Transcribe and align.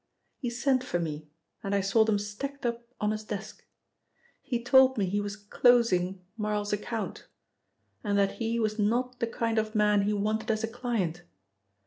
He 0.39 0.49
sent 0.49 0.83
for 0.83 0.97
me 0.97 1.29
and 1.61 1.75
I 1.75 1.81
saw 1.81 2.03
them 2.03 2.17
stacked 2.17 2.65
up 2.65 2.87
on 2.99 3.11
his 3.11 3.23
desk. 3.23 3.63
He 4.41 4.63
told 4.63 4.97
me 4.97 5.05
he 5.05 5.21
was 5.21 5.35
closing 5.35 6.25
Marl's 6.37 6.73
account, 6.73 7.27
and 8.03 8.17
that 8.17 8.39
he 8.41 8.59
was 8.59 8.79
not 8.79 9.19
the 9.19 9.27
kind 9.27 9.59
of 9.59 9.75
man 9.75 10.01
he 10.01 10.13
wanted 10.13 10.49
as 10.49 10.63
a 10.63 10.67
client. 10.67 11.21